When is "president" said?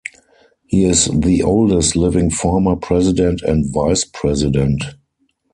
2.75-3.43, 4.03-4.83